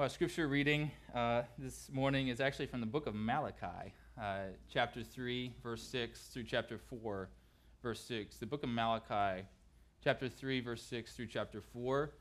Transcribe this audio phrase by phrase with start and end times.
[0.00, 5.02] Our scripture reading uh, this morning is actually from the book of Malachi, uh, chapter
[5.02, 7.28] 3, verse 6 through chapter 4,
[7.82, 8.38] verse 6.
[8.38, 9.44] The book of Malachi,
[10.02, 12.12] chapter 3, verse 6 through chapter 4.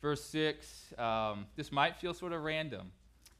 [0.00, 2.92] Verse 6, um, this might feel sort of random.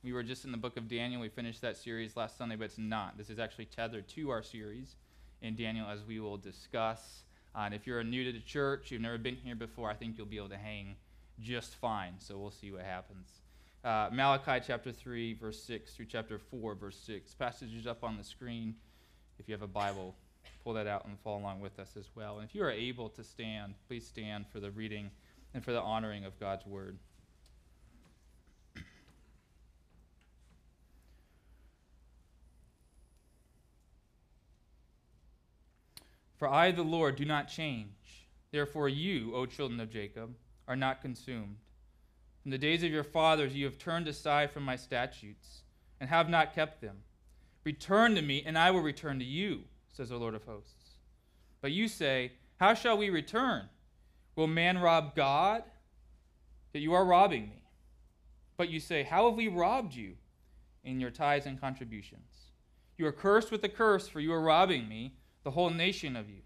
[0.02, 1.20] We were just in the book of Daniel.
[1.20, 3.16] We finished that series last Sunday, but it's not.
[3.16, 4.96] This is actually tethered to our series
[5.40, 7.22] in Daniel, as we will discuss.
[7.54, 10.18] Uh, and if you're new to the church, you've never been here before, I think
[10.18, 10.96] you'll be able to hang
[11.38, 12.14] just fine.
[12.18, 13.28] So we'll see what happens
[13.84, 17.34] uh, Malachi chapter 3, verse 6 through chapter 4, verse 6.
[17.34, 18.74] Passage is up on the screen.
[19.38, 20.14] If you have a Bible,
[20.64, 22.38] pull that out and follow along with us as well.
[22.38, 25.10] And if you are able to stand, please stand for the reading
[25.54, 26.98] and for the honoring of God's word.
[36.36, 38.28] For I, the Lord, do not change.
[38.52, 40.34] Therefore, you, O children of Jacob,
[40.68, 41.56] are not consumed.
[42.42, 45.62] From the days of your fathers you have turned aside from my statutes
[46.00, 46.98] and have not kept them.
[47.64, 50.92] Return to me, and I will return to you, says the Lord of hosts.
[51.60, 53.68] But you say, How shall we return?
[54.36, 55.64] Will man rob God?
[56.72, 57.62] That you are robbing me.
[58.56, 60.14] But you say, How have we robbed you?
[60.84, 62.52] In your tithes and contributions.
[62.96, 66.30] You are cursed with a curse, for you are robbing me, the whole nation of
[66.30, 66.42] you.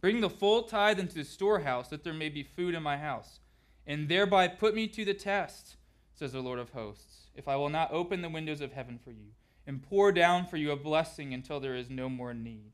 [0.00, 3.38] Bring the full tithe into the storehouse, that there may be food in my house
[3.86, 5.76] and thereby put me to the test,
[6.14, 9.10] says the Lord of hosts, if I will not open the windows of heaven for
[9.10, 9.32] you
[9.66, 12.72] and pour down for you a blessing until there is no more need.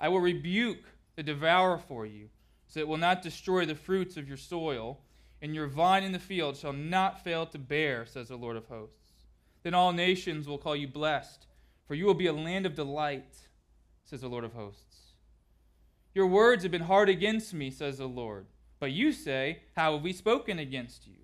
[0.00, 0.84] I will rebuke
[1.16, 2.28] the devourer for you,
[2.66, 5.00] so it will not destroy the fruits of your soil,
[5.40, 8.66] and your vine in the field shall not fail to bear, says the Lord of
[8.66, 9.26] hosts.
[9.62, 11.46] Then all nations will call you blessed,
[11.86, 13.36] for you will be a land of delight,
[14.04, 15.14] says the Lord of hosts.
[16.14, 18.46] Your words have been hard against me, says the Lord.
[18.80, 21.14] But you say, How have we spoken against you?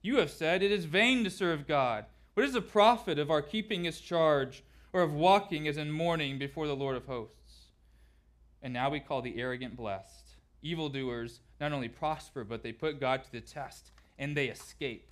[0.00, 2.06] You have said, It is vain to serve God.
[2.34, 4.62] What is the profit of our keeping his charge,
[4.92, 7.66] or of walking as in mourning before the Lord of hosts?
[8.62, 10.36] And now we call the arrogant blessed.
[10.62, 15.08] Evildoers not only prosper, but they put God to the test, and they escape.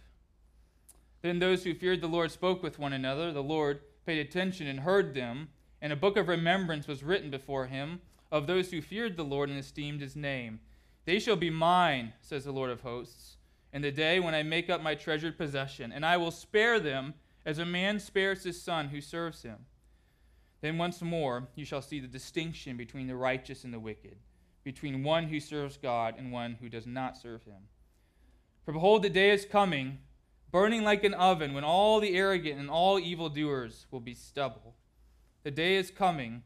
[1.23, 3.33] Then those who feared the Lord spoke with one another.
[3.33, 5.49] The Lord paid attention and heard them,
[5.83, 8.01] and a book of remembrance was written before him
[8.33, 10.61] of those who feared the Lord and esteemed his name.
[11.05, 13.37] They shall be mine, says the Lord of hosts,
[13.73, 17.15] in the day when I make up my treasured possession, and I will spare them
[17.47, 19.67] as a man spares his son who serves him.
[20.61, 24.17] Then once more you shall see the distinction between the righteous and the wicked,
[24.63, 27.69] between one who serves God and one who does not serve him.
[28.65, 29.99] For behold, the day is coming,
[30.51, 34.75] burning like an oven, when all the arrogant and all evildoers will be stubble.
[35.45, 36.43] The day is coming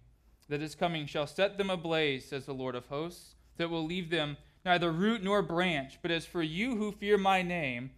[0.48, 4.10] that is coming shall set them ablaze, says the Lord of hosts that will leave
[4.10, 5.98] them neither root nor branch.
[6.03, 7.91] But as for you who fear my name,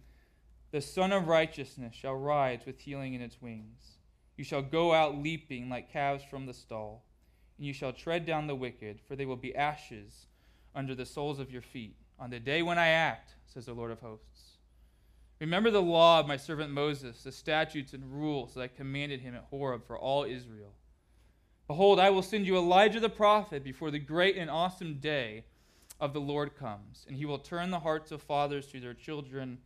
[0.71, 3.97] the Sun of Righteousness shall rise with healing in its wings.
[4.35, 7.05] You shall go out leaping like calves from the stall,
[7.57, 10.27] and you shall tread down the wicked, for they will be ashes
[10.75, 13.91] under the soles of your feet on the day when I act, says the Lord
[13.91, 14.57] of hosts.
[15.39, 19.35] Remember the law of my servant Moses, the statutes and rules that I commanded him
[19.35, 20.73] at Horeb for all Israel.
[21.67, 25.43] Behold, I will send you Elijah the prophet before the great and awesome day
[25.99, 29.57] of the Lord comes, and he will turn the hearts of fathers to their children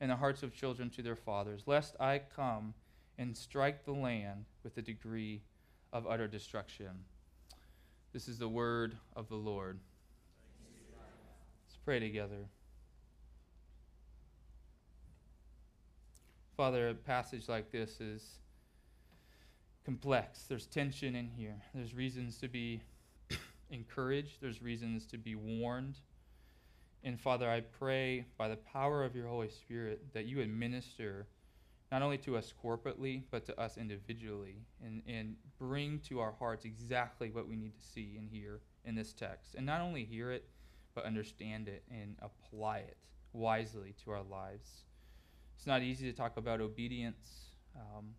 [0.00, 2.72] and the hearts of children to their fathers, lest I come
[3.18, 5.42] and strike the land with a degree
[5.92, 7.04] of utter destruction.
[8.14, 9.78] This is the word of the Lord.
[11.66, 12.48] Let's pray together.
[16.56, 18.39] Father, a passage like this is
[19.90, 20.44] complex.
[20.48, 21.60] There's tension in here.
[21.74, 22.80] There's reasons to be
[23.70, 25.96] encouraged, there's reasons to be warned.
[27.02, 31.26] And Father, I pray by the power of your Holy Spirit that you administer
[31.90, 36.64] not only to us corporately, but to us individually, and, and bring to our hearts
[36.64, 39.56] exactly what we need to see and hear in this text.
[39.56, 40.48] And not only hear it,
[40.94, 42.96] but understand it and apply it
[43.32, 44.84] wisely to our lives.
[45.56, 47.56] It's not easy to talk about obedience.
[47.74, 48.10] Um,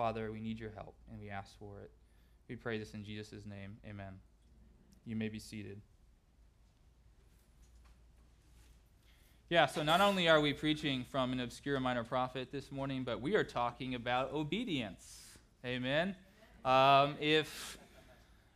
[0.00, 1.90] Father, we need your help, and we ask for it.
[2.48, 3.76] We pray this in Jesus' name.
[3.86, 4.14] Amen.
[5.04, 5.78] You may be seated.
[9.50, 13.20] Yeah, so not only are we preaching from an obscure minor prophet this morning, but
[13.20, 15.36] we are talking about obedience.
[15.66, 16.16] Amen.
[16.64, 17.76] Um, if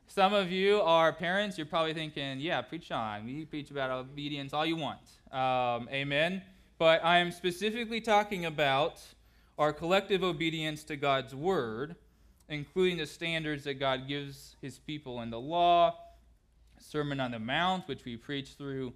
[0.06, 3.26] some of you are parents, you're probably thinking, yeah, preach on.
[3.26, 5.00] We preach about obedience all you want.
[5.30, 6.40] Um, amen.
[6.78, 9.02] But I am specifically talking about
[9.58, 11.96] our collective obedience to God's word,
[12.48, 15.96] including the standards that God gives his people in the law,
[16.78, 18.92] Sermon on the Mount, which we preached through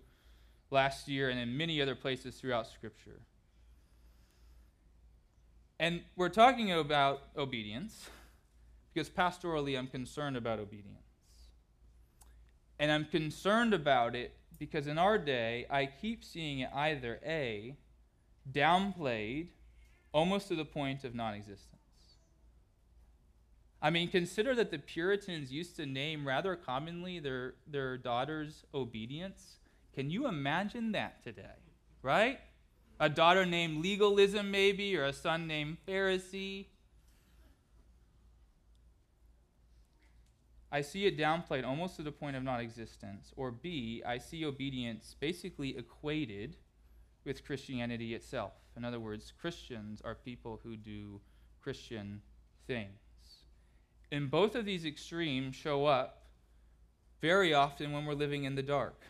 [0.70, 3.20] last year, and in many other places throughout Scripture.
[5.80, 8.08] And we're talking about obedience
[8.92, 10.98] because pastorally I'm concerned about obedience.
[12.80, 17.76] And I'm concerned about it because in our day, I keep seeing it either A,
[18.50, 19.48] downplayed
[20.12, 21.78] almost to the point of non existence.
[23.80, 29.58] I mean, consider that the Puritans used to name rather commonly their, their daughters obedience.
[29.94, 31.42] Can you imagine that today?
[32.02, 32.40] Right?
[32.98, 36.66] A daughter named legalism, maybe, or a son named Pharisee.
[40.70, 43.32] I see it downplayed almost to the point of non existence.
[43.36, 46.56] Or B, I see obedience basically equated
[47.28, 48.54] with Christianity itself.
[48.76, 51.20] In other words, Christians are people who do
[51.60, 52.22] Christian
[52.66, 52.88] things.
[54.10, 56.22] And both of these extremes show up
[57.20, 59.02] very often when we're living in the dark,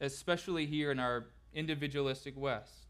[0.00, 2.86] especially here in our individualistic West.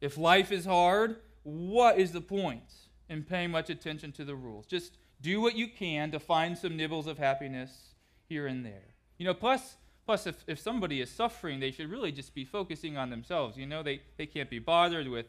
[0.00, 2.72] If life is hard, what is the point
[3.08, 4.66] in paying much attention to the rules?
[4.66, 7.94] Just do what you can to find some nibbles of happiness
[8.28, 8.94] here and there.
[9.18, 9.76] You know, plus,
[10.10, 13.56] plus if, if somebody is suffering, they should really just be focusing on themselves.
[13.56, 15.26] You know, they, they can't be bothered with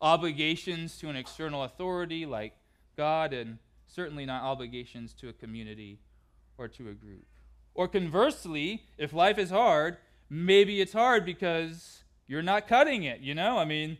[0.00, 2.52] obligations to an external authority like
[2.96, 6.00] God, and certainly not obligations to a community
[6.56, 7.26] or to a group.
[7.74, 9.98] Or conversely, if life is hard,
[10.28, 13.56] maybe it's hard because you're not cutting it, you know?
[13.56, 13.98] I mean,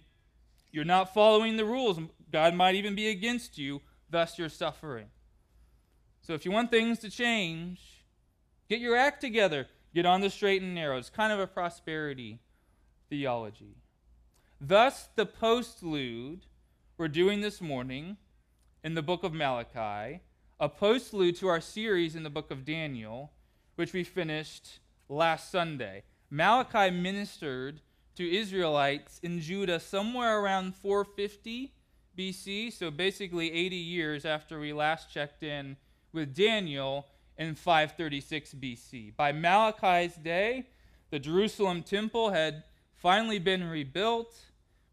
[0.73, 2.01] you're not following the rules.
[2.33, 5.07] God might even be against you, thus you're suffering.
[6.23, 8.03] So if you want things to change,
[8.69, 9.69] get your act together.
[9.95, 10.99] Get on the straight and narrow.
[10.99, 12.41] It's kind of a prosperity
[13.09, 13.77] theology.
[14.61, 16.41] Thus, the postlude
[16.99, 18.17] we're doing this morning
[18.83, 20.21] in the book of Malachi,
[20.61, 23.33] a postlude to our series in the book of Daniel,
[23.77, 26.03] which we finished last Sunday.
[26.31, 27.81] Malachi ministered
[28.17, 31.73] to Israelites in Judah somewhere around 450
[32.19, 35.77] BC, so basically 80 years after we last checked in
[36.13, 37.07] with Daniel
[37.39, 39.17] in 536 BC.
[39.17, 40.67] By Malachi's day,
[41.11, 42.65] the Jerusalem temple had
[42.95, 44.35] finally been rebuilt,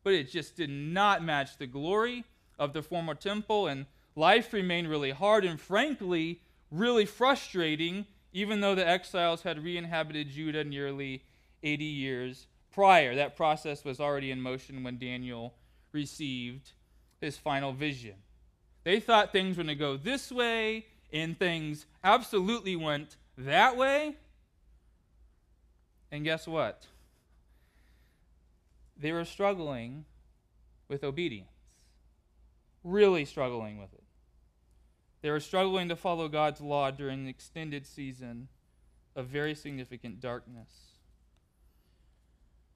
[0.04, 2.24] but it just did not match the glory
[2.60, 8.76] of the former temple, and life remained really hard and, frankly, really frustrating, even though
[8.76, 11.24] the exiles had re inhabited Judah nearly
[11.64, 13.16] 80 years prior.
[13.16, 15.56] That process was already in motion when Daniel
[15.92, 16.74] received
[17.20, 18.16] his final vision.
[18.84, 24.18] They thought things were going to go this way and things absolutely went that way.
[26.12, 26.88] And guess what?
[28.98, 30.04] They were struggling
[30.90, 31.48] with obedience,
[32.84, 34.04] really struggling with it.
[35.22, 38.50] They were struggling to follow God's law during an extended season
[39.16, 40.70] of very significant darkness.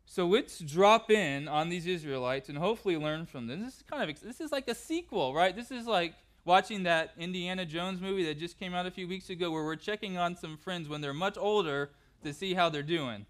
[0.06, 3.63] So let's drop in on these Israelites and hopefully learn from them.
[3.63, 5.56] This is kind of this is like a sequel, right?
[5.56, 6.15] This is like
[6.49, 9.75] watching that Indiana Jones movie that just came out a few weeks ago where we're
[9.75, 11.91] checking on some friends when they're much older
[12.23, 13.27] to see how they're doing.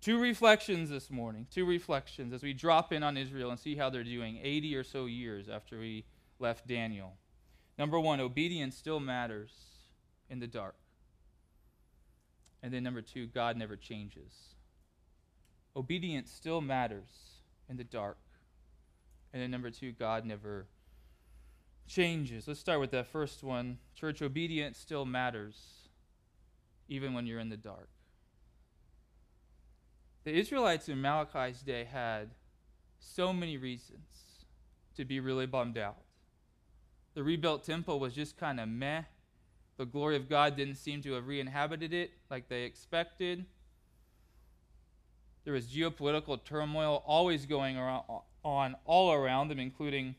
[0.00, 3.88] Two reflections this morning, two reflections as we drop in on Israel and see how
[3.88, 6.04] they're doing 80 or so years after we
[6.40, 7.12] left Daniel.
[7.78, 9.52] Number one, obedience still matters
[10.28, 10.74] in the dark.
[12.64, 14.56] And then number two, God never changes.
[15.76, 18.18] Obedience still matters in the dark.
[19.32, 20.66] And then number two, God never
[21.86, 22.48] changes.
[22.48, 23.78] Let's start with that first one.
[23.94, 25.88] Church obedience still matters,
[26.88, 27.88] even when you're in the dark.
[30.24, 32.30] The Israelites in Malachi's day had
[32.98, 34.46] so many reasons
[34.96, 35.98] to be really bummed out.
[37.14, 39.02] The rebuilt temple was just kind of meh.
[39.76, 43.44] The glory of God didn't seem to have re inhabited it like they expected.
[45.44, 50.14] There was geopolitical turmoil always going on all around them, including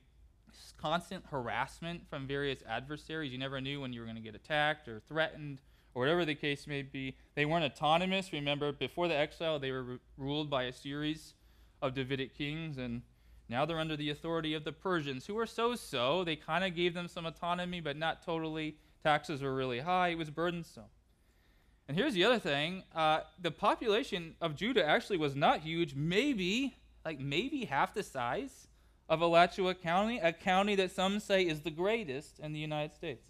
[0.78, 3.32] constant harassment from various adversaries.
[3.32, 5.62] You never knew when you were going to get attacked or threatened
[5.94, 7.16] or whatever the case may be.
[7.36, 8.34] They weren't autonomous.
[8.34, 11.34] Remember, before the exile, they were re- ruled by a series
[11.82, 13.02] of Davidic kings, and
[13.50, 16.24] now they're under the authority of the Persians, who were so so.
[16.24, 18.78] They kind of gave them some autonomy, but not totally.
[19.04, 20.86] Taxes were really high, it was burdensome.
[21.88, 26.76] And here's the other thing uh, the population of Judah actually was not huge, maybe,
[27.06, 28.68] like maybe half the size
[29.08, 33.26] of Alachua County, a county that some say is the greatest in the United States.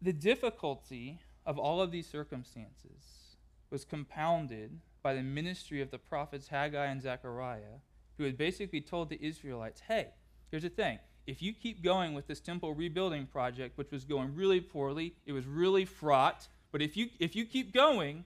[0.00, 3.36] the difficulty of all of these circumstances
[3.70, 7.80] was compounded by the ministry of the prophets Haggai and Zechariah,
[8.16, 10.08] who had basically told the Israelites, hey,
[10.50, 10.98] here's the thing.
[11.26, 15.32] If you keep going with this temple rebuilding project, which was going really poorly, it
[15.32, 18.24] was really fraught, but if you, if you keep going,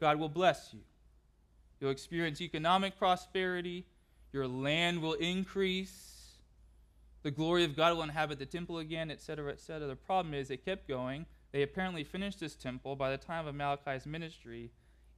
[0.00, 0.80] God will bless you.
[1.80, 3.86] You'll experience economic prosperity.
[4.32, 6.36] Your land will increase.
[7.22, 9.86] The glory of God will inhabit the temple again, etc., etc.
[9.86, 11.26] The problem is they kept going.
[11.52, 14.70] They apparently finished this temple by the time of Malachi's ministry,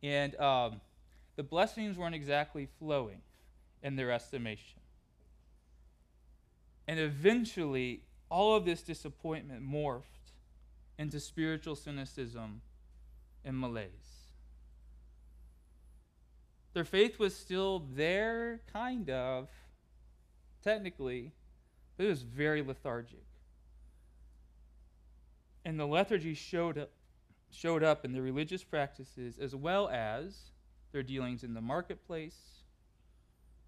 [0.02, 0.80] and um,
[1.36, 3.20] the blessings weren't exactly flowing
[3.82, 4.80] in their estimation.
[6.88, 10.02] And eventually, all of this disappointment morphed
[10.98, 12.62] into spiritual cynicism
[13.44, 14.21] and malaise.
[16.74, 19.48] Their faith was still there, kind of,
[20.62, 21.32] technically,
[21.96, 23.24] but it was very lethargic.
[25.64, 26.90] And the lethargy showed up,
[27.50, 30.50] showed up in their religious practices as well as
[30.92, 32.38] their dealings in the marketplace,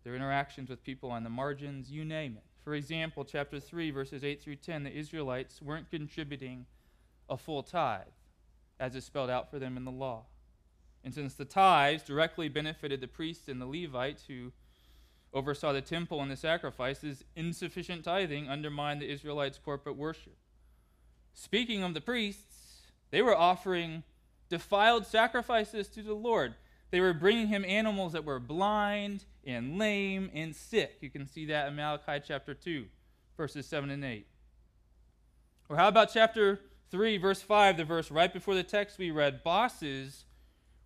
[0.03, 2.45] their interactions with people on the margins, you name it.
[2.63, 6.65] For example, chapter 3, verses 8 through 10, the Israelites weren't contributing
[7.29, 8.07] a full tithe,
[8.81, 10.25] as is spelled out for them in the law.
[11.05, 14.53] And since the tithes directly benefited the priests and the Levites who
[15.35, 20.37] oversaw the temple and the sacrifices, insufficient tithing undermined the Israelites' corporate worship.
[21.35, 24.03] Speaking of the priests, they were offering
[24.49, 26.55] defiled sacrifices to the Lord.
[26.91, 30.99] They were bringing him animals that were blind and lame and sick.
[31.01, 32.87] You can see that in Malachi chapter 2,
[33.37, 34.27] verses 7 and 8.
[35.69, 39.43] Or how about chapter 3, verse 5, the verse right before the text we read?
[39.43, 40.25] Bosses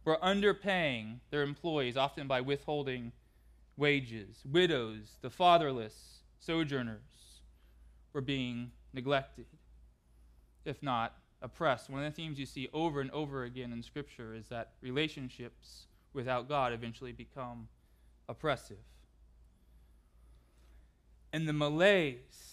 [0.04, 3.12] were underpaying their employees, often by withholding
[3.76, 4.42] wages.
[4.50, 7.42] Widows, the fatherless, sojourners
[8.12, 9.46] were being neglected,
[10.64, 11.90] if not oppressed.
[11.90, 15.86] One of the themes you see over and over again in Scripture is that relationships
[16.12, 17.68] without God eventually become
[18.28, 18.78] oppressive.
[21.32, 22.47] And the malaise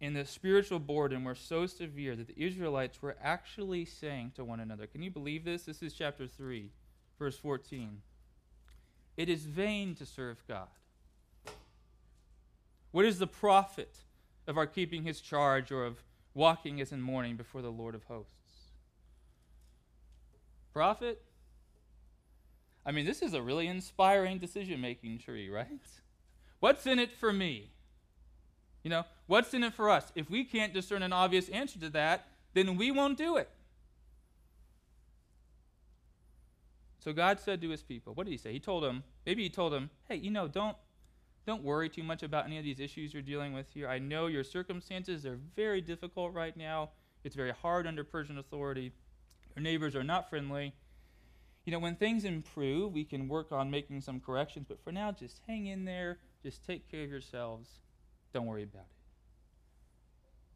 [0.00, 4.60] and the spiritual boredom were so severe that the Israelites were actually saying to one
[4.60, 5.64] another, Can you believe this?
[5.64, 6.70] This is chapter 3,
[7.18, 8.00] verse 14.
[9.16, 10.68] It is vain to serve God.
[12.92, 13.96] What is the profit
[14.46, 18.04] of our keeping his charge or of walking as in mourning before the Lord of
[18.04, 18.32] hosts?
[20.72, 21.20] Profit?
[22.86, 25.66] I mean, this is a really inspiring decision making tree, right?
[26.60, 27.72] What's in it for me?
[28.84, 30.10] You know, what's in it for us?
[30.16, 33.48] If we can't discern an obvious answer to that, then we won't do it.
[36.98, 38.52] So God said to his people, what did he say?
[38.52, 40.76] He told them, maybe he told them, hey, you know, don't
[41.46, 43.88] don't worry too much about any of these issues you're dealing with here.
[43.88, 46.90] I know your circumstances are very difficult right now.
[47.24, 48.92] It's very hard under Persian authority.
[49.56, 50.74] Your neighbors are not friendly
[51.68, 55.12] you know, when things improve, we can work on making some corrections, but for now,
[55.12, 57.68] just hang in there, just take care of yourselves,
[58.32, 58.97] don't worry about it.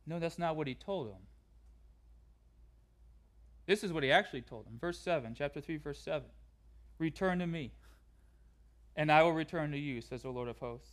[0.06, 1.20] No, that's not what he told them.
[3.66, 4.78] This is what he actually told them.
[4.80, 6.22] Verse 7, chapter 3, verse 7.
[6.98, 7.72] Return to me,
[8.96, 10.90] and I will return to you, says the Lord of hosts.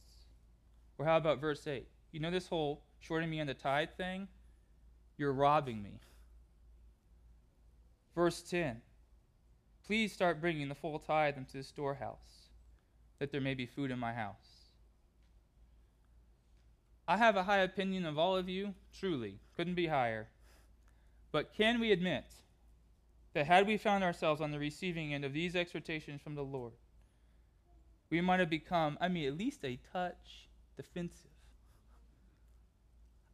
[0.97, 1.87] Or how about verse 8?
[2.11, 4.27] You know this whole shorting me on the tithe thing?
[5.17, 5.99] You're robbing me.
[8.15, 8.81] Verse 10
[9.85, 12.49] Please start bringing the full tithe into the storehouse,
[13.17, 14.58] that there may be food in my house.
[17.09, 20.27] I have a high opinion of all of you, truly, couldn't be higher.
[21.31, 22.25] But can we admit
[23.33, 26.73] that had we found ourselves on the receiving end of these exhortations from the Lord,
[28.11, 31.31] we might have become, I mean, at least a touch defensive?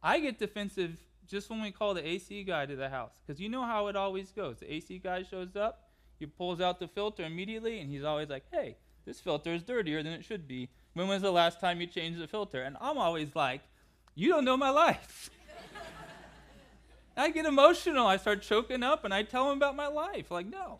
[0.02, 3.50] I get defensive just when we call the AC guy to the house, because you
[3.50, 4.60] know how it always goes.
[4.60, 8.44] The AC guy shows up, he pulls out the filter immediately, and he's always like,
[8.50, 10.70] hey, this filter is dirtier than it should be.
[10.96, 12.62] When was the last time you changed the filter?
[12.62, 13.60] And I'm always like,
[14.14, 15.28] you don't know my life.
[17.18, 18.06] I get emotional.
[18.06, 20.30] I start choking up, and I tell him about my life.
[20.30, 20.78] Like, no.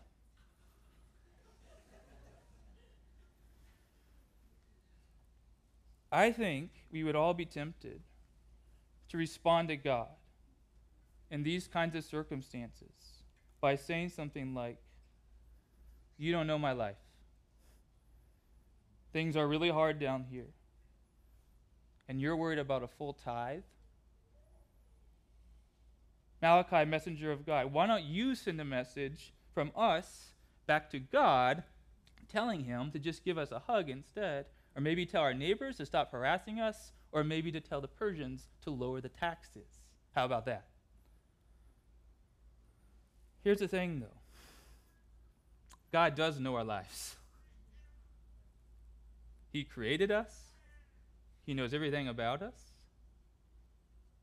[6.11, 8.01] I think we would all be tempted
[9.09, 10.07] to respond to God
[11.29, 13.21] in these kinds of circumstances
[13.61, 14.77] by saying something like,
[16.17, 16.95] you don't know my life.
[19.13, 20.53] Things are really hard down here.
[22.07, 23.63] And you're worried about a full tithe?
[26.41, 30.31] Malachi, messenger of God, why don't you send a message from us
[30.67, 31.63] back to God
[32.29, 34.45] telling him to just give us a hug instead?
[34.75, 36.91] Or maybe tell our neighbors to stop harassing us?
[37.11, 39.79] Or maybe to tell the Persians to lower the taxes?
[40.13, 40.67] How about that?
[43.43, 44.17] Here's the thing, though
[45.91, 47.15] God does know our lives.
[49.51, 50.53] He created us,
[51.45, 52.73] He knows everything about us.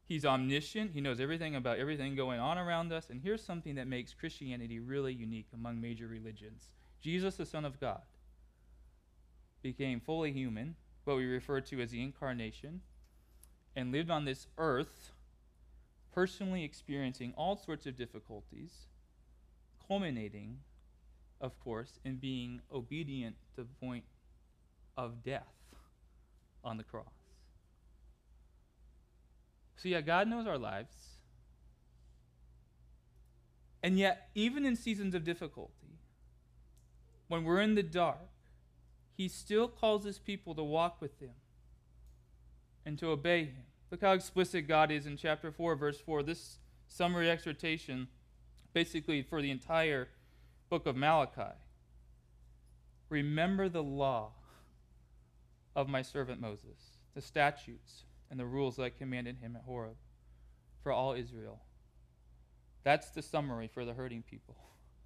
[0.07, 0.93] He's omniscient.
[0.93, 3.09] He knows everything about everything going on around us.
[3.09, 6.69] And here's something that makes Christianity really unique among major religions
[7.01, 8.03] Jesus, the Son of God,
[9.63, 12.81] became fully human, what we refer to as the incarnation,
[13.77, 15.13] and lived on this earth,
[16.13, 18.87] personally experiencing all sorts of difficulties,
[19.87, 20.59] culminating,
[21.41, 24.05] of course, in being obedient to the point
[24.97, 25.43] of death
[26.63, 27.07] on the cross.
[29.77, 30.95] So, yeah, God knows our lives.
[33.83, 35.99] And yet, even in seasons of difficulty,
[37.29, 38.31] when we're in the dark,
[39.17, 41.35] He still calls His people to walk with Him
[42.87, 43.65] and to obey Him.
[43.91, 46.23] Look how explicit God is in chapter 4, verse 4.
[46.23, 46.59] This
[46.89, 48.09] summary exhortation,
[48.73, 50.09] basically for the entire
[50.71, 51.55] book of Malachi.
[53.11, 54.33] Remember the law
[55.75, 59.97] of my servant Moses, the statutes and the rules that I commanded him at Horeb
[60.83, 61.61] for all Israel.
[62.83, 64.57] That's the summary for the hurting people.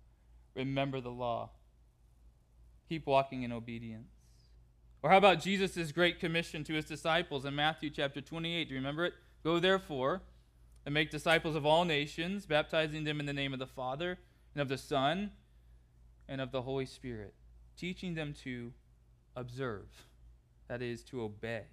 [0.55, 1.51] Remember the law.
[2.89, 4.09] Keep walking in obedience.
[5.03, 8.65] Or how about Jesus' great commission to his disciples in Matthew chapter 28?
[8.65, 9.15] Do you remember it?
[9.45, 10.23] Go therefore
[10.85, 14.19] and make disciples of all nations, baptizing them in the name of the Father
[14.55, 15.31] and of the Son
[16.29, 17.35] and of the Holy Spirit,
[17.77, 18.73] teaching them to
[19.37, 19.87] observe,
[20.69, 21.65] that is, to obey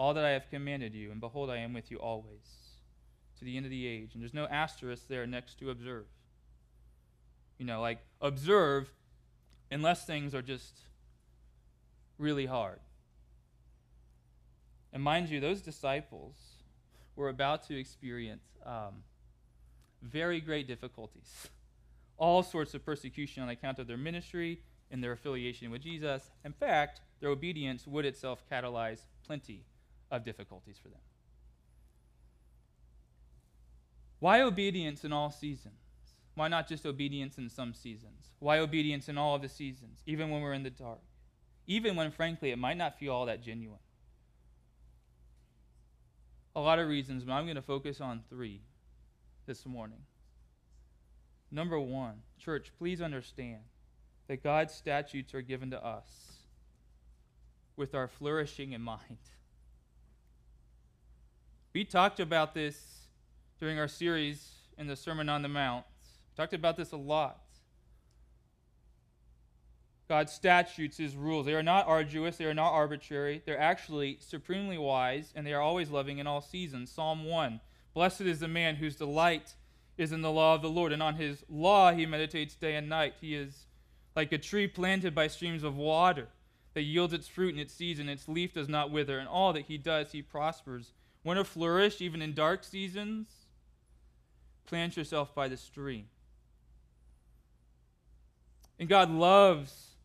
[0.00, 2.70] all that I have commanded you, and behold, I am with you always
[3.38, 4.14] to the end of the age.
[4.14, 6.06] And there's no asterisk there next to observe.
[7.58, 8.90] You know, like observe
[9.70, 10.80] unless things are just
[12.16, 12.80] really hard.
[14.90, 16.36] And mind you, those disciples
[17.14, 19.04] were about to experience um,
[20.00, 21.48] very great difficulties,
[22.16, 26.30] all sorts of persecution on account of their ministry and their affiliation with Jesus.
[26.42, 29.64] In fact, their obedience would itself catalyze plenty
[30.10, 31.00] of difficulties for them.
[34.18, 35.74] Why obedience in all seasons?
[36.34, 38.30] Why not just obedience in some seasons?
[38.38, 41.00] Why obedience in all of the seasons, even when we're in the dark?
[41.66, 43.78] Even when, frankly, it might not feel all that genuine.
[46.56, 48.62] A lot of reasons, but I'm going to focus on three
[49.46, 50.00] this morning.
[51.50, 53.60] Number one, church, please understand
[54.28, 56.39] that God's statutes are given to us
[57.76, 59.18] with our flourishing in mind.
[61.72, 62.78] We talked about this
[63.60, 65.84] during our series in the Sermon on the Mount.
[66.30, 67.40] We talked about this a lot.
[70.08, 73.42] God's statutes, his rules, they are not arduous, they are not arbitrary.
[73.46, 76.90] They're actually supremely wise, and they are always loving in all seasons.
[76.90, 77.60] Psalm 1
[77.94, 79.54] Blessed is the man whose delight
[79.96, 82.88] is in the law of the Lord, and on his law he meditates day and
[82.88, 83.14] night.
[83.20, 83.66] He is
[84.16, 86.26] like a tree planted by streams of water
[86.74, 89.66] that yields its fruit in its season, its leaf does not wither, and all that
[89.66, 90.92] he does he prospers.
[91.24, 93.28] Want to flourish even in dark seasons?
[94.66, 96.06] Plant yourself by the stream.
[98.78, 99.96] And God loves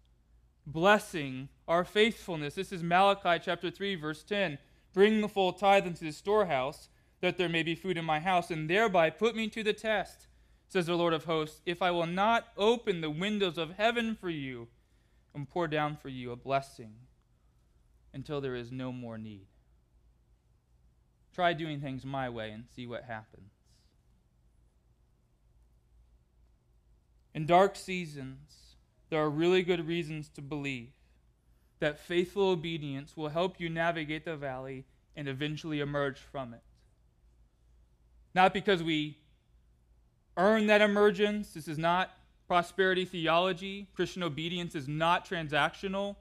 [0.67, 2.55] blessing our faithfulness.
[2.55, 4.57] This is Malachi chapter 3, verse 10.
[4.93, 6.89] Bring the full tithe into the storehouse,
[7.21, 10.27] that there may be food in my house, and thereby put me to the test,
[10.67, 14.29] says the Lord of hosts, if I will not open the windows of heaven for
[14.29, 14.67] you
[15.35, 16.93] and pour down for you a blessing
[18.13, 19.47] until there is no more need.
[21.33, 23.51] Try doing things my way and see what happens.
[27.33, 28.75] In dark seasons,
[29.09, 30.93] there are really good reasons to believe
[31.79, 34.85] that faithful obedience will help you navigate the valley
[35.17, 36.61] and eventually emerge from it.
[38.33, 39.17] Not because we
[40.37, 41.51] earn that emergence.
[41.51, 42.11] This is not
[42.47, 43.87] prosperity theology.
[43.95, 46.15] Christian obedience is not transactional.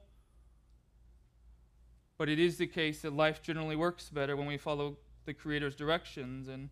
[2.17, 5.75] But it is the case that life generally works better when we follow the Creator's
[5.75, 6.69] directions, and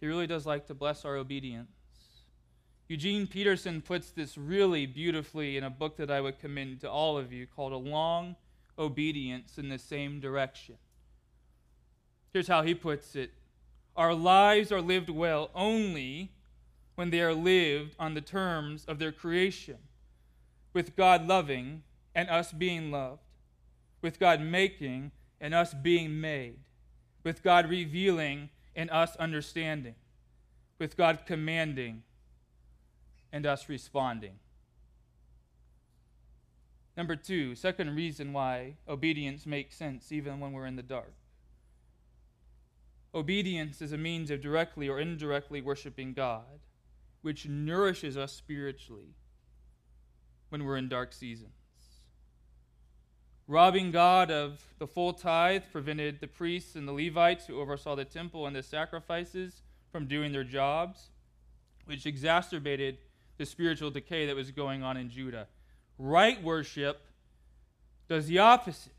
[0.00, 1.70] He really does like to bless our obedience.
[2.88, 7.16] Eugene Peterson puts this really beautifully in a book that I would commend to all
[7.16, 8.36] of you called A Long
[8.78, 10.76] Obedience in the Same Direction.
[12.32, 13.30] Here's how he puts it
[13.96, 16.32] Our lives are lived well only
[16.94, 19.78] when they are lived on the terms of their creation,
[20.72, 21.82] with God loving
[22.14, 23.22] and us being loved,
[24.00, 26.58] with God making and us being made
[27.24, 29.94] with God revealing and us understanding,
[30.78, 32.02] with God commanding
[33.32, 34.34] and us responding.
[36.96, 41.14] Number two, second reason why obedience makes sense even when we're in the dark.
[43.14, 46.60] Obedience is a means of directly or indirectly worshiping God,
[47.22, 49.14] which nourishes us spiritually
[50.50, 51.52] when we're in dark seasons.
[53.48, 58.04] Robbing God of the full tithe prevented the priests and the Levites who oversaw the
[58.04, 61.10] temple and the sacrifices from doing their jobs,
[61.84, 62.98] which exacerbated
[63.38, 65.48] the spiritual decay that was going on in Judah.
[65.98, 67.06] Right worship
[68.08, 68.92] does the opposite.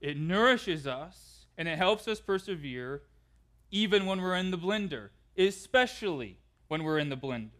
[0.00, 3.02] It nourishes us and it helps us persevere
[3.70, 6.38] even when we're in the blender, especially
[6.70, 7.50] when we're in the blender.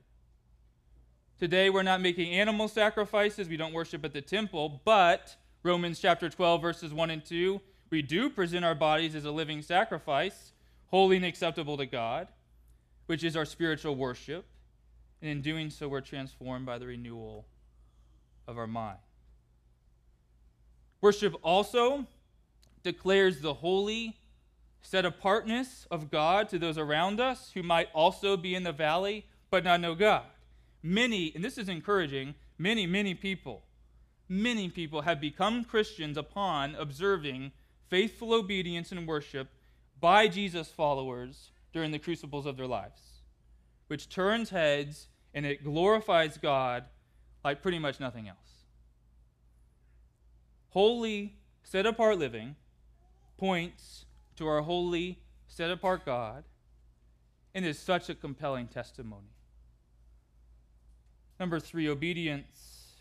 [1.37, 3.49] Today, we're not making animal sacrifices.
[3.49, 8.03] We don't worship at the temple, but Romans chapter 12, verses 1 and 2, we
[8.03, 10.53] do present our bodies as a living sacrifice,
[10.93, 12.29] holy and acceptable to God,
[13.07, 14.47] which is our spiritual worship.
[15.21, 17.47] And in doing so, we're transformed by the renewal
[18.47, 18.99] of our mind.
[21.01, 22.07] Worship also
[22.85, 24.20] declares the holy
[24.83, 29.27] set apartness of God to those around us who might also be in the valley
[29.51, 30.25] but not know God.
[30.83, 33.65] Many, and this is encouraging, many, many people,
[34.29, 37.53] many people have become Christians upon observing
[37.89, 39.49] faithful obedience and worship
[40.01, 43.01] by Jesus followers during the crucibles of their lives,
[43.89, 46.85] which turns heads and it glorifies God
[47.45, 48.39] like pretty much nothing else.
[50.71, 52.57] Holy, set apart living
[53.37, 54.05] points
[54.37, 56.45] to our holy, set apart God
[57.55, 59.35] and is such a compelling testimony.
[61.39, 62.95] Number three, obedience.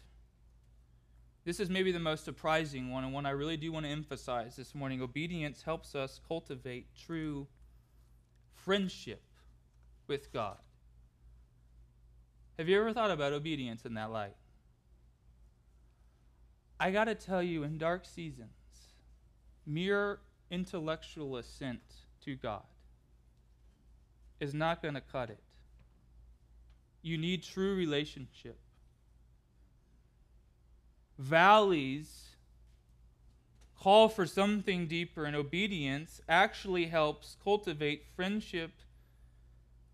[1.45, 4.55] This is maybe the most surprising one, and one I really do want to emphasize
[4.55, 5.01] this morning.
[5.01, 7.47] Obedience helps us cultivate true
[8.53, 9.21] friendship
[10.07, 10.57] with God.
[12.57, 14.35] Have you ever thought about obedience in that light?
[16.79, 18.49] I got to tell you, in dark seasons,
[19.65, 20.19] mere
[20.51, 21.81] intellectual assent
[22.25, 22.63] to God
[24.39, 25.39] is not going to cut it.
[27.01, 28.57] You need true relationship.
[31.17, 32.29] Valleys
[33.79, 38.71] call for something deeper, and obedience actually helps cultivate friendship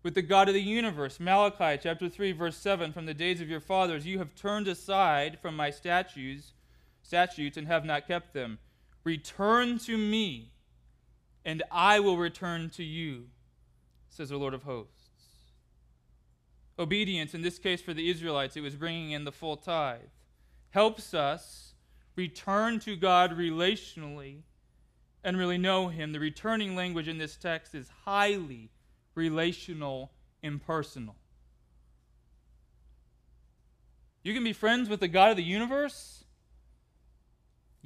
[0.02, 1.18] with the God of the universe.
[1.18, 5.38] Malachi chapter 3 verse 7 from the days of your fathers you have turned aside
[5.40, 6.52] from my statutes
[7.02, 8.58] statutes and have not kept them.
[9.06, 10.50] Return to me,
[11.44, 13.26] and I will return to you,
[14.08, 15.52] says the Lord of hosts.
[16.76, 20.00] Obedience, in this case for the Israelites, it was bringing in the full tithe,
[20.70, 21.74] helps us
[22.16, 24.40] return to God relationally
[25.22, 26.10] and really know Him.
[26.10, 28.70] The returning language in this text is highly
[29.14, 30.10] relational,
[30.42, 31.14] impersonal.
[34.24, 36.24] You can be friends with the God of the universe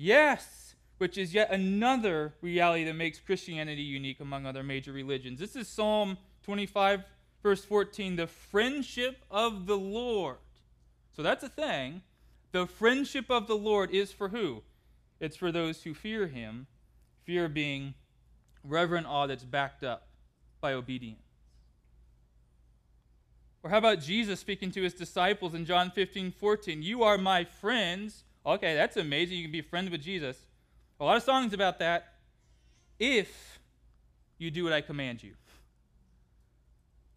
[0.03, 0.70] Yes,
[1.01, 5.41] which is yet another reality that makes Christianity unique among other major religions.
[5.41, 7.05] This is Psalm 25,
[7.43, 10.37] verse 14 the friendship of the Lord.
[11.17, 12.03] So that's a thing.
[12.53, 14.63] The friendship of the Lord is for who?
[15.21, 16.67] It's for those who fear him,
[17.25, 17.95] fear being
[18.63, 20.07] reverent awe that's backed up
[20.61, 21.23] by obedience.
[23.63, 26.83] Or how about Jesus speaking to his disciples in John 15, 14?
[26.83, 29.37] You are my friends Okay, that's amazing.
[29.37, 30.47] You can be friends with Jesus.
[31.01, 32.15] A lot of songs about that.
[32.99, 33.59] If
[34.39, 35.33] you do what I command you.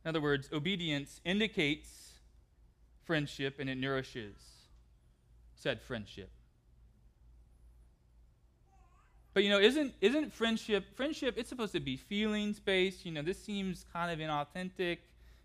[0.03, 2.13] In other words, obedience indicates
[3.05, 4.35] friendship and it nourishes
[5.55, 6.29] said friendship.
[9.33, 11.35] But you know, isn't isn't friendship friendship?
[11.37, 13.05] It's supposed to be feelings based.
[13.05, 14.97] You know, this seems kind of inauthentic.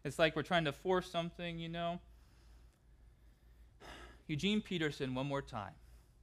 [0.05, 1.59] It's like we're trying to force something.
[1.59, 2.01] You know,
[4.27, 5.75] Eugene Peterson one more time,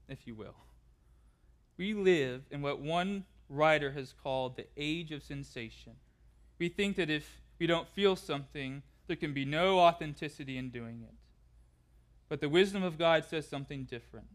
[0.10, 0.56] if you will.
[1.77, 5.93] We live in what one writer has called the age of sensation.
[6.57, 11.01] We think that if we don't feel something, there can be no authenticity in doing
[11.03, 11.13] it.
[12.27, 14.27] But the wisdom of God says something different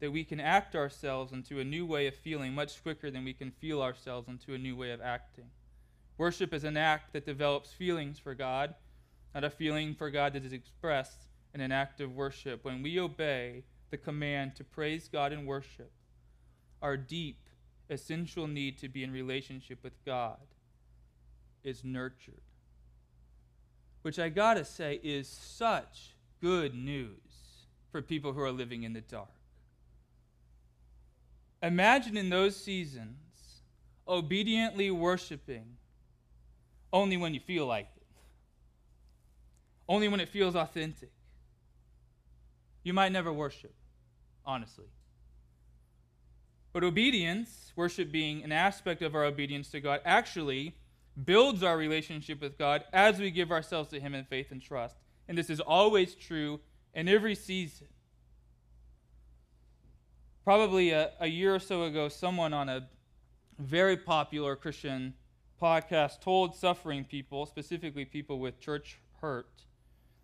[0.00, 3.32] that we can act ourselves into a new way of feeling much quicker than we
[3.32, 5.44] can feel ourselves into a new way of acting.
[6.18, 8.74] Worship is an act that develops feelings for God,
[9.32, 12.98] not a feeling for God that is expressed in an act of worship, when we
[12.98, 15.92] obey the command to praise God and worship,
[16.82, 17.38] our deep,
[17.88, 20.38] essential need to be in relationship with God
[21.62, 22.40] is nurtured.
[24.02, 27.16] Which I gotta say is such good news
[27.90, 29.28] for people who are living in the dark.
[31.62, 33.62] Imagine in those seasons
[34.08, 35.76] obediently worshiping
[36.92, 38.02] only when you feel like it,
[39.88, 41.12] only when it feels authentic
[42.82, 43.74] you might never worship,
[44.44, 44.86] honestly.
[46.72, 50.74] But obedience, worship being an aspect of our obedience to God, actually
[51.24, 54.96] builds our relationship with God as we give ourselves to Him in faith and trust.
[55.28, 56.60] And this is always true
[56.94, 57.88] in every season.
[60.44, 62.88] Probably a, a year or so ago, someone on a
[63.58, 65.14] very popular Christian
[65.60, 69.62] podcast told suffering people, specifically people with church hurt,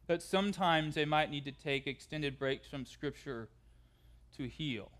[0.08, 3.48] that sometimes they might need to take extended breaks from Scripture
[4.36, 4.90] to heal.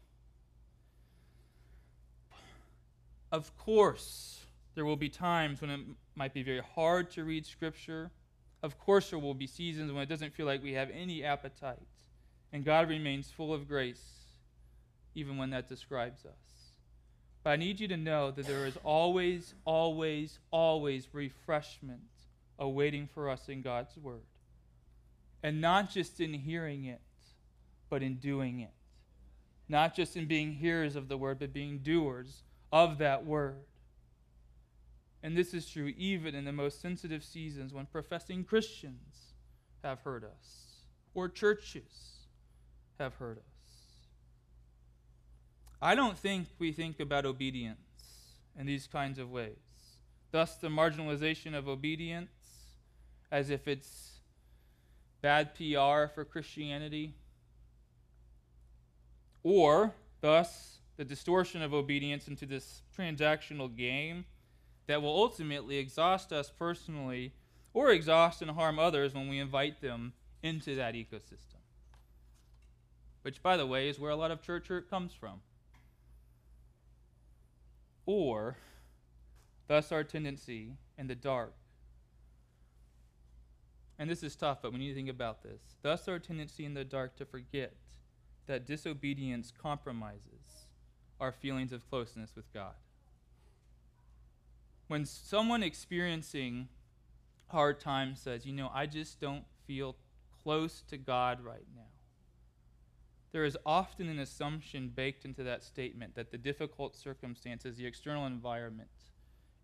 [3.30, 4.40] Of course,
[4.74, 5.80] there will be times when it
[6.14, 8.10] might be very hard to read Scripture.
[8.62, 11.86] Of course, there will be seasons when it doesn't feel like we have any appetite.
[12.52, 14.02] And God remains full of grace,
[15.14, 16.72] even when that describes us.
[17.44, 22.00] But I need you to know that there is always, always, always refreshment
[22.58, 24.24] awaiting for us in God's Word.
[25.42, 27.00] And not just in hearing it,
[27.90, 28.72] but in doing it.
[29.68, 33.64] Not just in being hearers of the Word, but being doers of that Word.
[35.22, 39.34] And this is true even in the most sensitive seasons when professing Christians
[39.82, 42.26] have heard us, or churches
[42.98, 43.44] have heard us.
[45.80, 47.78] I don't think we think about obedience
[48.58, 49.56] in these kinds of ways.
[50.30, 52.30] Thus, the marginalization of obedience
[53.30, 54.20] as if it's
[55.20, 57.14] bad PR for Christianity.
[59.42, 64.24] Or, thus, the distortion of obedience into this transactional game
[64.88, 67.32] that will ultimately exhaust us personally
[67.72, 71.62] or exhaust and harm others when we invite them into that ecosystem.
[73.22, 75.40] Which, by the way, is where a lot of church hurt comes from.
[78.04, 78.56] Or,
[79.68, 81.54] thus, our tendency in the dark.
[84.00, 85.60] And this is tough, but we need to think about this.
[85.82, 87.74] Thus, our tendency in the dark to forget
[88.46, 90.37] that disobedience compromises
[91.20, 92.74] our feelings of closeness with God
[94.88, 96.68] when someone experiencing
[97.48, 99.96] hard times says, you know, I just don't feel
[100.42, 101.82] close to God right now,
[103.32, 108.26] there is often an assumption baked into that statement that the difficult circumstances, the external
[108.26, 108.88] environment,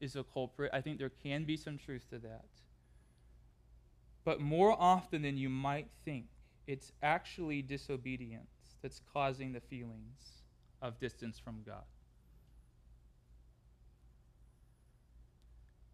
[0.01, 0.71] is a culprit.
[0.75, 2.45] I think there can be some truth to that.
[4.25, 6.27] But more often than you might think,
[6.67, 10.44] it's actually disobedience that's causing the feelings
[10.83, 11.85] of distance from God.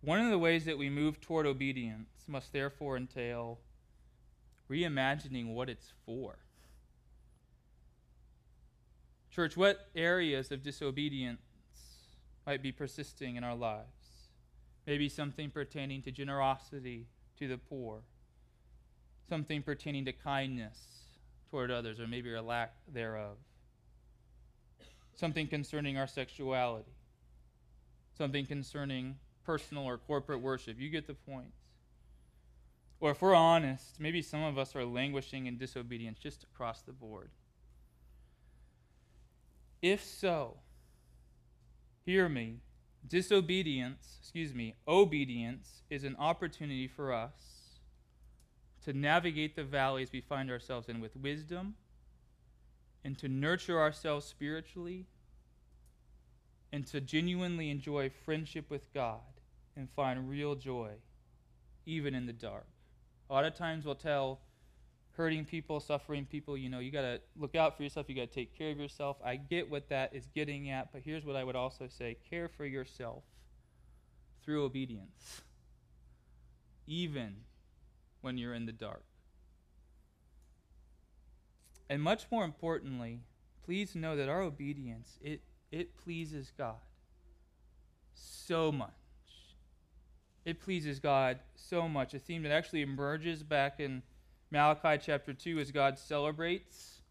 [0.03, 3.59] One of the ways that we move toward obedience must therefore entail
[4.71, 6.39] reimagining what it's for.
[9.31, 11.41] Church, what areas of disobedience
[12.47, 13.87] might be persisting in our lives?
[14.87, 17.07] Maybe something pertaining to generosity
[17.39, 18.01] to the poor,
[19.29, 20.79] something pertaining to kindness
[21.51, 23.37] toward others, or maybe a lack thereof,
[25.21, 26.97] something concerning our sexuality,
[28.17, 30.81] something concerning personal or corporate worship.
[30.81, 31.53] You get the point.
[32.99, 36.93] Or if we're honest, maybe some of us are languishing in disobedience just across the
[36.93, 37.31] board.
[39.83, 40.59] If so,
[42.05, 42.61] hear me.
[43.07, 47.33] Disobedience, excuse me, obedience is an opportunity for us
[48.85, 51.75] to navigate the valleys we find ourselves in with wisdom
[53.05, 55.07] and to nurture ourselves spiritually
[56.73, 59.21] and to genuinely enjoy friendship with God
[59.77, 60.93] and find real joy,
[61.87, 62.67] even in the dark.
[63.29, 64.41] A lot of times we'll tell
[65.17, 68.29] hurting people, suffering people, you know, you got to look out for yourself, you got
[68.29, 69.17] to take care of yourself.
[69.25, 72.49] I get what that is getting at, but here's what I would also say care
[72.49, 73.23] for yourself
[74.43, 75.43] through obedience,
[76.87, 77.37] even
[78.21, 79.03] when you're in the dark.
[81.91, 83.19] And much more importantly,
[83.65, 86.77] please know that our obedience, it, it pleases God
[88.15, 88.91] so much.
[90.45, 92.15] It pleases God so much.
[92.15, 94.03] A theme that actually emerges back in
[94.53, 97.03] Malachi chapter 2 as God celebrates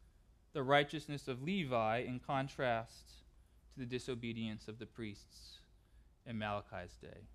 [0.54, 3.10] the righteousness of Levi in contrast
[3.74, 5.60] to the disobedience of the priests
[6.26, 7.28] in Malachi's day.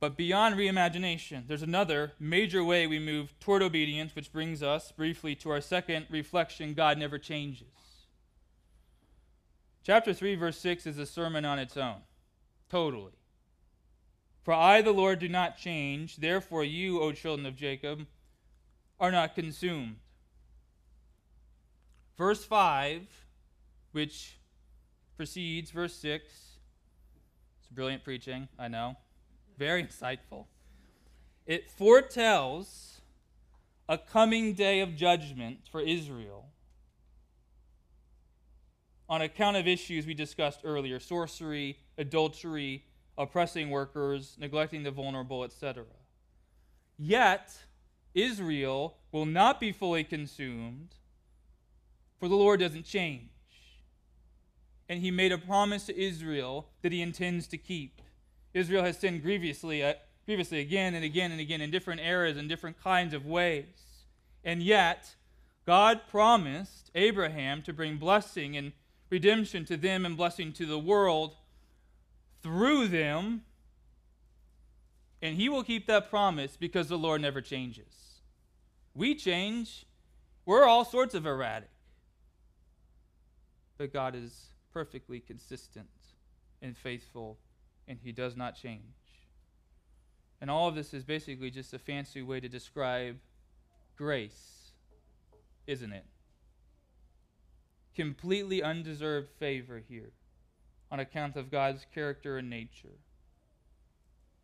[0.00, 5.34] But beyond reimagination, there's another major way we move toward obedience, which brings us briefly
[5.36, 7.68] to our second reflection God never changes.
[9.84, 11.96] Chapter 3, verse 6 is a sermon on its own,
[12.70, 13.12] totally.
[14.42, 16.16] For I, the Lord, do not change.
[16.16, 18.06] Therefore, you, O children of Jacob,
[18.98, 19.96] are not consumed.
[22.16, 23.02] Verse 5,
[23.92, 24.38] which
[25.16, 28.96] precedes verse 6, it's brilliant preaching, I know.
[29.60, 30.46] Very insightful.
[31.46, 33.02] It foretells
[33.90, 36.46] a coming day of judgment for Israel
[39.06, 42.86] on account of issues we discussed earlier sorcery, adultery,
[43.18, 45.84] oppressing workers, neglecting the vulnerable, etc.
[46.96, 47.52] Yet,
[48.14, 50.94] Israel will not be fully consumed,
[52.18, 53.28] for the Lord doesn't change.
[54.88, 58.00] And he made a promise to Israel that he intends to keep.
[58.54, 59.94] Israel has sinned grievously, uh,
[60.26, 63.64] grievously again and again and again in different eras and different kinds of ways.
[64.44, 65.14] And yet,
[65.66, 68.72] God promised Abraham to bring blessing and
[69.08, 71.36] redemption to them and blessing to the world
[72.42, 73.42] through them.
[75.22, 78.20] And he will keep that promise because the Lord never changes.
[78.94, 79.86] We change,
[80.46, 81.70] we're all sorts of erratic.
[83.78, 85.88] But God is perfectly consistent
[86.62, 87.38] and faithful,
[87.88, 88.82] and he does not change.
[90.40, 93.18] And all of this is basically just a fancy way to describe
[93.96, 94.72] grace,
[95.66, 96.06] isn't it?
[97.94, 100.12] Completely undeserved favor here
[100.90, 102.98] on account of God's character and nature.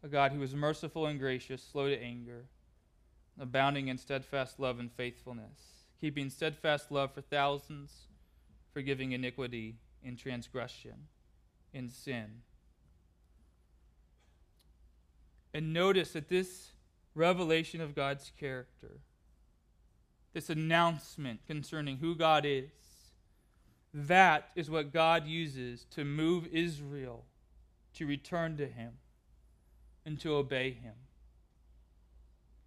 [0.03, 2.45] A God who is merciful and gracious, slow to anger,
[3.41, 8.09] abounding in steadfast love and faithfulness, keeping steadfast love for thousands,
[8.73, 11.09] forgiving iniquity and transgression
[11.73, 12.43] in sin.
[15.57, 16.73] And notice that this
[17.15, 18.99] revelation of God's character,
[20.35, 22.69] this announcement concerning who God is,
[23.95, 27.25] that is what God uses to move Israel
[27.95, 28.99] to return to Him
[30.05, 30.93] and to obey Him.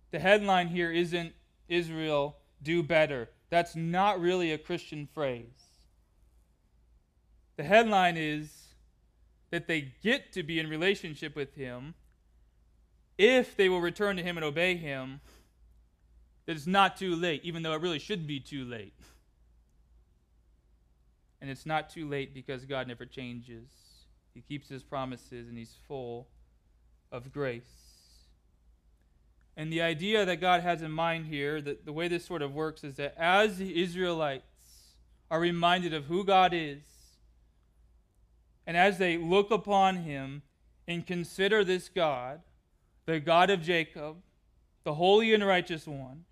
[0.10, 1.34] The headline here isn't
[1.68, 3.30] Israel do better.
[3.52, 5.46] That's not really a Christian phrase.
[7.56, 8.52] The headline is
[9.52, 11.94] that they get to be in relationship with Him
[13.20, 15.20] if they will return to Him and obey Him.
[16.48, 18.96] That it's not too late, even though it really should be too late.
[21.40, 23.68] And it's not too late because God never changes.
[24.34, 26.28] He keeps His promises and He's full
[27.12, 27.90] of grace.
[29.56, 32.54] And the idea that God has in mind here, that the way this sort of
[32.54, 34.46] works is that as the Israelites
[35.30, 36.82] are reminded of who God is,
[38.66, 40.44] and as they look upon him
[40.88, 42.42] and consider this God,
[43.10, 44.18] the God of Jacob,
[44.84, 46.26] the holy and righteous one,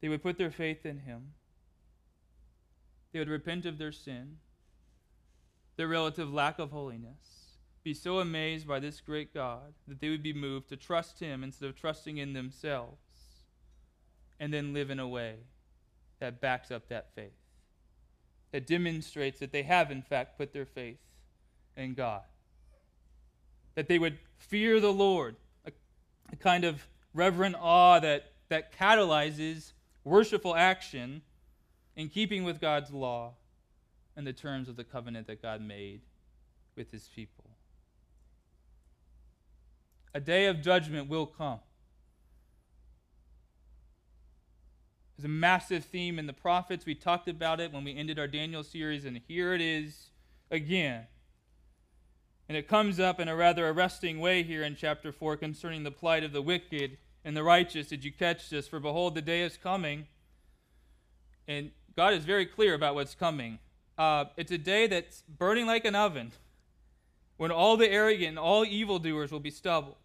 [0.00, 1.34] they would put their faith in him.
[3.12, 4.38] They would repent of their sin,
[5.76, 10.24] their relative lack of holiness, be so amazed by this great God that they would
[10.24, 12.98] be moved to trust him instead of trusting in themselves,
[14.40, 15.36] and then live in a way
[16.18, 17.30] that backs up that faith
[18.50, 20.98] that demonstrates that they have, in fact, put their faith
[21.76, 22.22] in God.
[23.76, 25.70] That they would fear the Lord, a,
[26.32, 29.72] a kind of reverent awe that, that catalyzes
[30.04, 31.22] worshipful action
[31.94, 33.34] in keeping with God's law
[34.16, 36.00] and the terms of the covenant that God made
[36.76, 37.44] with his people.
[40.14, 41.60] A day of judgment will come.
[45.16, 46.84] There's a massive theme in the prophets.
[46.84, 50.10] We talked about it when we ended our Daniel series, and here it is
[50.50, 51.06] again.
[52.48, 55.90] And it comes up in a rather arresting way here in chapter 4 concerning the
[55.90, 57.88] plight of the wicked and the righteous.
[57.88, 58.68] Did you catch this?
[58.68, 60.06] For behold, the day is coming.
[61.48, 63.58] And God is very clear about what's coming.
[63.98, 66.32] Uh, it's a day that's burning like an oven,
[67.36, 69.96] when all the arrogant and all evildoers will be stubble.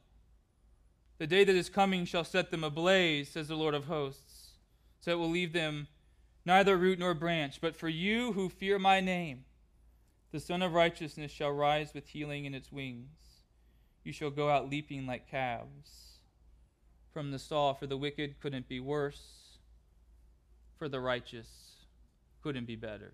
[1.18, 4.32] The day that is coming shall set them ablaze, says the Lord of hosts
[5.02, 5.88] so it will leave them
[6.46, 7.60] neither root nor branch.
[7.60, 9.44] But for you who fear my name,
[10.32, 13.18] the Sun of Righteousness shall rise with healing in its wings.
[14.04, 16.20] You shall go out leaping like calves
[17.14, 19.58] from the stall, for the wicked couldn't be worse,
[20.78, 21.48] for the righteous
[22.42, 23.14] couldn't be better.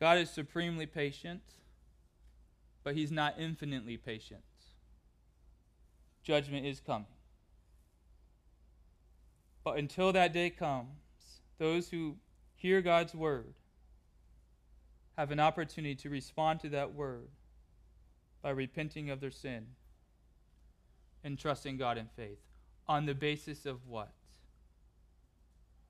[0.00, 1.42] God is supremely patient,
[2.82, 4.42] but he's not infinitely patient.
[6.22, 7.06] Judgment is coming.
[9.62, 10.88] But until that day comes,
[11.58, 12.16] those who
[12.54, 13.54] hear God's word
[15.16, 17.28] have an opportunity to respond to that word
[18.42, 19.66] by repenting of their sin
[21.22, 22.38] and trusting God in faith.
[22.86, 24.12] On the basis of what?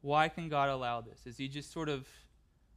[0.01, 1.27] Why can God allow this?
[1.27, 2.07] Is he just sort of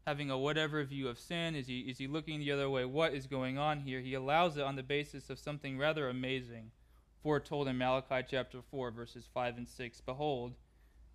[0.05, 1.55] having a whatever view of sin?
[1.55, 2.85] Is he, is he looking the other way?
[2.85, 3.99] What is going on here?
[3.99, 6.71] He allows it on the basis of something rather amazing
[7.21, 10.01] foretold in Malachi chapter 4, verses 5 and 6.
[10.01, 10.53] Behold,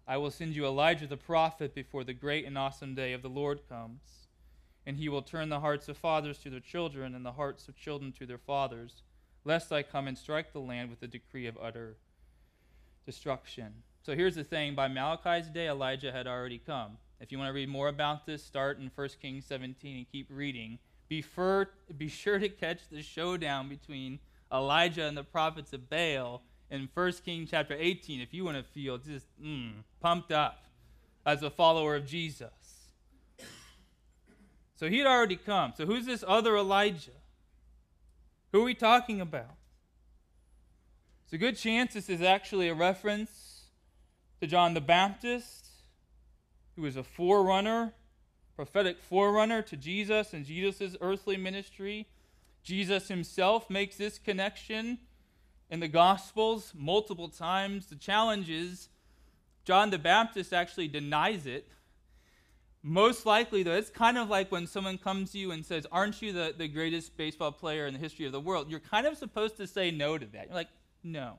[0.06, 3.30] I will send you Elijah the prophet before the great and awesome day of the
[3.30, 4.21] Lord comes.
[4.86, 7.76] And he will turn the hearts of fathers to their children and the hearts of
[7.76, 9.02] children to their fathers,
[9.44, 11.96] lest I come and strike the land with a decree of utter
[13.06, 13.74] destruction.
[14.02, 16.98] So here's the thing by Malachi's day, Elijah had already come.
[17.20, 20.26] If you want to read more about this, start in 1 Kings 17 and keep
[20.28, 20.80] reading.
[21.08, 21.24] Be,
[21.96, 24.18] be sure to catch the showdown between
[24.52, 28.64] Elijah and the prophets of Baal in 1 Kings chapter 18 if you want to
[28.64, 30.64] feel just mm, pumped up
[31.24, 32.50] as a follower of Jesus.
[34.82, 35.74] So he'd already come.
[35.76, 37.12] So who's this other Elijah?
[38.50, 39.54] Who are we talking about?
[41.22, 43.66] It's a good chance this is actually a reference
[44.40, 45.68] to John the Baptist
[46.74, 47.92] who is a forerunner,
[48.56, 52.08] prophetic forerunner to Jesus and Jesus' earthly ministry.
[52.64, 54.98] Jesus himself makes this connection
[55.70, 57.86] in the Gospels multiple times.
[57.86, 58.88] The challenge is
[59.64, 61.68] John the Baptist actually denies it.
[62.84, 66.20] Most likely, though, it's kind of like when someone comes to you and says, Aren't
[66.20, 68.68] you the, the greatest baseball player in the history of the world?
[68.70, 70.46] You're kind of supposed to say no to that.
[70.46, 70.68] You're like,
[71.04, 71.38] No.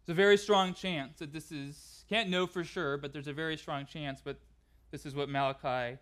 [0.00, 3.32] It's a very strong chance that this is, can't know for sure, but there's a
[3.32, 4.38] very strong chance, but
[4.90, 5.98] this is what Malachi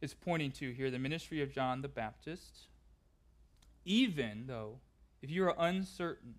[0.00, 2.68] is pointing to here the ministry of John the Baptist.
[3.84, 4.78] Even though,
[5.22, 6.34] if you are uncertain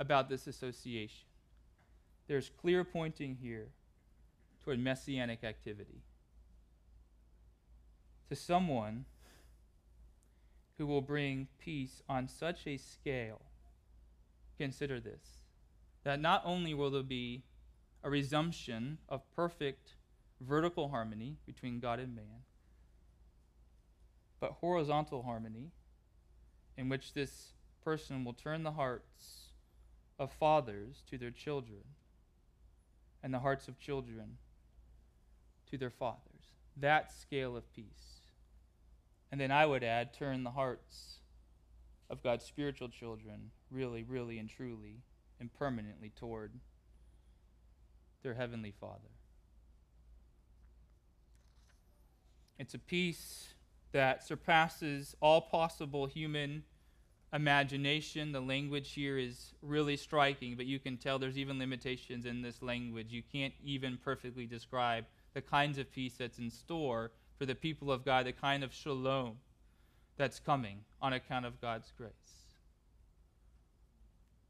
[0.00, 1.26] about this association,
[2.26, 3.68] there's clear pointing here
[4.66, 6.02] toward messianic activity.
[8.28, 9.04] To someone
[10.76, 13.40] who will bring peace on such a scale,
[14.58, 15.38] consider this
[16.02, 17.42] that not only will there be
[18.02, 19.94] a resumption of perfect
[20.40, 22.44] vertical harmony between God and man,
[24.38, 25.70] but horizontal harmony
[26.76, 27.52] in which this
[27.82, 29.52] person will turn the hearts
[30.18, 31.82] of fathers to their children
[33.22, 34.38] and the hearts of children
[35.70, 36.20] to their fathers.
[36.76, 38.20] That scale of peace.
[39.30, 41.16] And then I would add, turn the hearts
[42.08, 45.02] of God's spiritual children really, really, and truly
[45.40, 46.52] and permanently toward
[48.22, 49.10] their heavenly Father.
[52.58, 53.48] It's a peace
[53.92, 56.64] that surpasses all possible human
[57.32, 58.32] imagination.
[58.32, 62.62] The language here is really striking, but you can tell there's even limitations in this
[62.62, 63.08] language.
[63.10, 65.04] You can't even perfectly describe
[65.36, 68.72] the kinds of peace that's in store for the people of God, the kind of
[68.72, 69.36] shalom
[70.16, 72.10] that's coming on account of God's grace.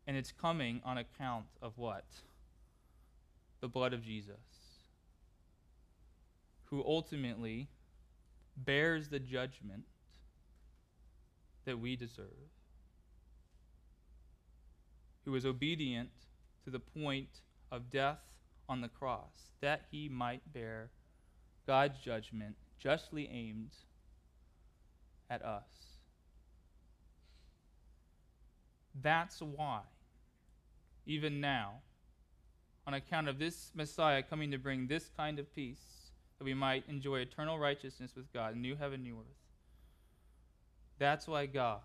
[0.07, 2.05] And it's coming on account of what?
[3.61, 4.37] The blood of Jesus,
[6.67, 7.67] who ultimately
[8.57, 9.83] bears the judgment
[11.65, 12.53] that we deserve,
[15.25, 16.11] who was obedient
[16.63, 17.41] to the point
[17.73, 18.21] of death
[18.69, 20.91] on the cross, that he might bear
[21.67, 23.73] God's judgment justly aimed
[25.31, 25.97] at us.
[29.03, 29.81] That's why,
[31.07, 31.81] even now,
[32.87, 36.85] on account of this Messiah coming to bring this kind of peace, that we might
[36.89, 39.37] enjoy eternal righteousness with God, new heaven, new earth.
[40.99, 41.81] That's why God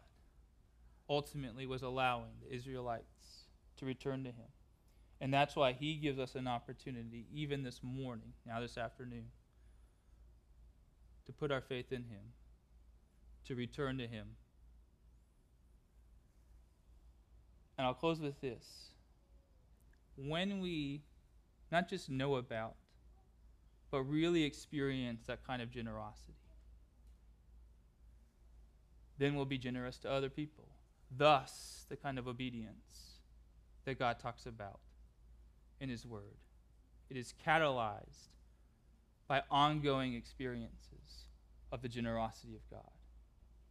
[1.10, 3.46] ultimately was allowing the Israelites
[3.78, 4.48] to return to Him.
[5.22, 9.26] And that's why He gives us an opportunity, even this morning, now this afternoon,
[11.28, 12.34] to put our faith in Him,
[13.46, 14.30] to return to Him.
[17.78, 18.88] And I'll close with this.
[20.16, 21.04] When we
[21.72, 22.74] not just know about,
[23.92, 26.34] but really experience that kind of generosity,
[29.20, 30.68] then we'll be generous to other people.
[31.16, 33.20] Thus, the kind of obedience
[33.86, 34.80] that God talks about
[35.82, 36.38] in His Word.
[37.10, 38.30] It is catalyzed
[39.28, 41.26] by ongoing experiences
[41.74, 42.92] of the generosity of God.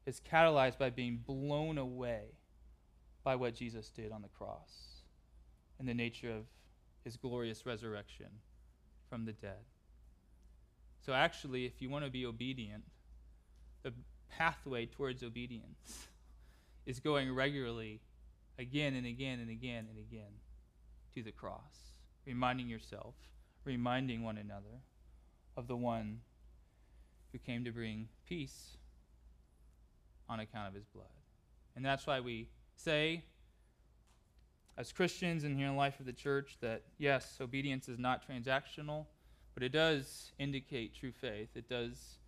[0.06, 2.24] It's catalyzed by being blown away
[3.24, 5.02] by what Jesus did on the cross
[5.78, 6.44] and the nature of
[7.04, 8.26] his glorious resurrection
[9.08, 9.64] from the dead.
[11.04, 12.84] So, actually, if you want to be obedient,
[13.82, 13.92] the
[14.28, 16.08] pathway towards obedience
[16.86, 18.00] is going regularly
[18.58, 20.32] again and again and again and again
[21.14, 21.89] to the cross,
[22.26, 23.14] reminding yourself,
[23.64, 24.82] reminding one another
[25.56, 26.20] of the one
[27.32, 28.76] who came to bring peace
[30.28, 31.06] on account of his blood.
[31.76, 33.24] And that's why we say,
[34.76, 39.06] as Christians in here in life of the church, that yes, obedience is not transactional,
[39.54, 41.50] but it does indicate true faith.
[41.54, 42.18] It does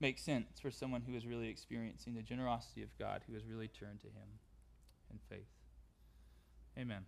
[0.00, 3.68] make sense for someone who is really experiencing the generosity of God, who has really
[3.68, 4.28] turned to him
[5.10, 5.48] in faith.
[6.78, 7.04] Amen.